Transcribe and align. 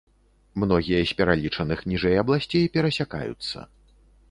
Многія 0.63 1.01
з 1.09 1.17
пералічаных 1.19 1.79
ніжэй 1.93 2.17
абласцей 2.23 2.65
перасякаюцца. 2.79 3.57